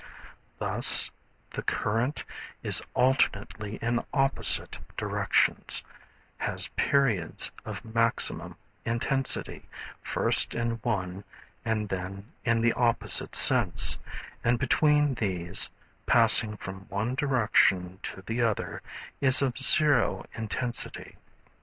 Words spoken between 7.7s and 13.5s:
maximum intensity, first in one and then in the opposite